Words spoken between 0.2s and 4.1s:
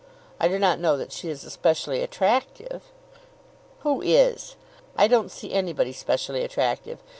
I do not know that she is especially attractive." "Who